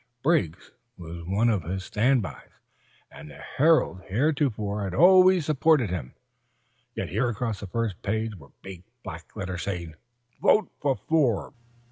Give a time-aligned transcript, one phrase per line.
[0.23, 2.49] Briggs was one of his stand bys,
[3.11, 6.15] and the Herald heretofore had always supported him;
[6.95, 9.93] yet here across the first page were big black letters saying:
[10.41, 11.55] _"Vote for Forbes!"